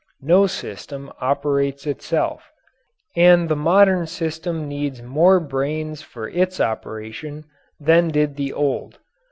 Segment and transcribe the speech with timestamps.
[0.23, 2.51] No system operates itself.
[3.15, 7.45] And the modern system needs more brains for its operation
[7.79, 8.97] than did the old.